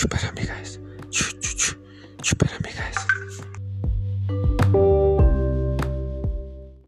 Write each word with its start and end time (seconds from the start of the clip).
Espérame, 0.00 0.46
guys. 0.46 0.80
Espérame, 2.22 2.62
guys. 2.62 3.49